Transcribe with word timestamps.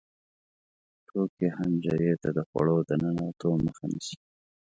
توکې 1.07 1.47
حنجرې 1.57 2.11
ته 2.21 2.29
د 2.37 2.39
خوړو 2.49 2.77
د 2.89 2.91
ننوتو 3.01 3.49
مخه 3.65 3.83
نیسي. 3.91 4.17